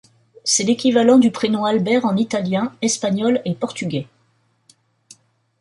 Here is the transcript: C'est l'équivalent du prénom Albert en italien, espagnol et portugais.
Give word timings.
C'est 0.43 0.63
l'équivalent 0.63 1.19
du 1.19 1.29
prénom 1.29 1.63
Albert 1.63 2.05
en 2.05 2.17
italien, 2.17 2.73
espagnol 2.81 3.39
et 3.45 3.53
portugais. 3.53 4.07